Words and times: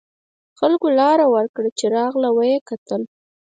خلکو 0.59 0.87
لار 0.99 1.19
ورکړه 1.35 1.69
چې 1.77 1.85
راغله 1.95 2.29
و 2.33 2.39
یې 2.51 2.57
کتل. 2.69 3.01